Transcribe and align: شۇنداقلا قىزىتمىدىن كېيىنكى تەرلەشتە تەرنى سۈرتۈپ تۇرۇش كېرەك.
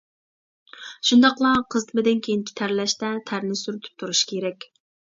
شۇنداقلا 1.09 1.51
قىزىتمىدىن 1.75 2.25
كېيىنكى 2.29 2.59
تەرلەشتە 2.63 3.13
تەرنى 3.31 3.63
سۈرتۈپ 3.65 4.03
تۇرۇش 4.03 4.29
كېرەك. 4.35 4.73